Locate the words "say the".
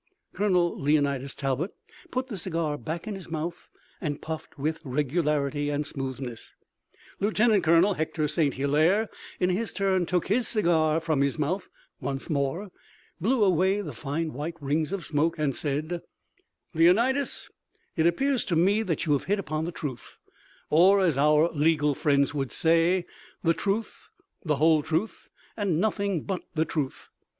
22.51-23.53